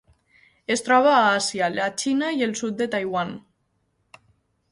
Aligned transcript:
Es 0.75 0.81
troba 0.87 1.11
a 1.17 1.27
Àsia: 1.33 1.67
la 1.75 1.89
Xina 2.03 2.31
i 2.39 2.41
el 2.47 2.55
sud 2.61 2.75
de 2.81 2.87
Taiwan. 2.95 3.37